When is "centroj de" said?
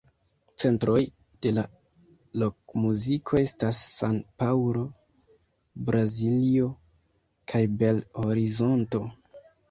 0.61-1.49